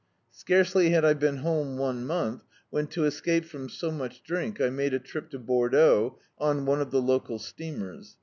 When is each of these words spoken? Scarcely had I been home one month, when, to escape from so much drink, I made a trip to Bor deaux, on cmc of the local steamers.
Scarcely 0.31 0.89
had 0.89 1.05
I 1.05 1.13
been 1.13 1.37
home 1.45 1.77
one 1.77 2.07
month, 2.07 2.43
when, 2.71 2.87
to 2.87 3.03
escape 3.05 3.45
from 3.45 3.69
so 3.69 3.91
much 3.91 4.23
drink, 4.23 4.59
I 4.59 4.71
made 4.71 4.95
a 4.95 4.99
trip 4.99 5.29
to 5.29 5.37
Bor 5.37 5.69
deaux, 5.69 6.17
on 6.39 6.65
cmc 6.65 6.81
of 6.81 6.89
the 6.89 7.03
local 7.03 7.37
steamers. 7.37 8.17